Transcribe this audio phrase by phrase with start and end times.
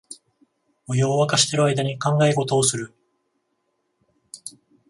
[0.87, 2.91] お湯をわかしてる間に考え事をする